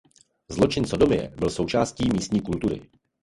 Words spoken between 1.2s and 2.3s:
byl součástí